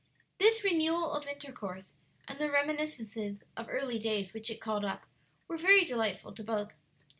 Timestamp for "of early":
3.55-3.99